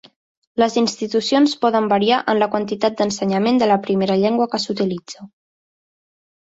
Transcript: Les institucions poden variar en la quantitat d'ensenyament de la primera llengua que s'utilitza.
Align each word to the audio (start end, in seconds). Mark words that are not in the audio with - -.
Les 0.61 0.77
institucions 0.81 1.53
poden 1.65 1.91
variar 1.91 2.21
en 2.33 2.41
la 2.45 2.49
quantitat 2.55 2.99
d'ensenyament 3.03 3.63
de 3.65 3.69
la 3.73 3.79
primera 3.87 4.21
llengua 4.25 4.53
que 4.55 4.63
s'utilitza. 4.67 5.33